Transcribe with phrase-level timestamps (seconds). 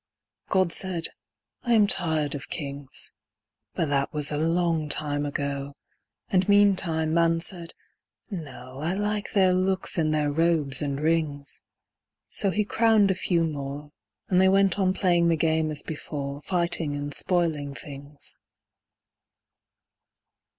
[0.49, 1.09] God said,
[1.61, 3.11] "I am tired of kings,"
[3.75, 5.75] But that was a long time ago!
[6.29, 7.75] And meantime man said,
[8.31, 11.61] "No, I like their looks in their robes and rings."
[12.29, 13.91] So he crowned a few more,
[14.27, 18.37] And they went on playing the game as before Fighting and spoiling things.